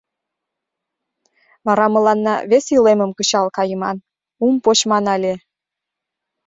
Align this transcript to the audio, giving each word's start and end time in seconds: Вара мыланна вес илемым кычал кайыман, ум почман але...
Вара 1.65 1.85
мыланна 1.93 2.33
вес 2.49 2.65
илемым 2.75 3.11
кычал 3.17 3.47
кайыман, 3.57 3.97
ум 4.45 4.55
почман 4.63 5.05
але... 5.15 5.33